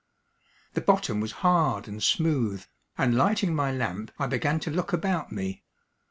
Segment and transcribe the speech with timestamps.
[0.73, 2.65] The bottom was hard and smooth,
[2.97, 5.63] and lighting my lamp I began to look about me.